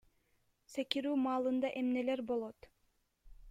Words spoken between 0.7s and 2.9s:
Секирүү маалында эмнелер болот?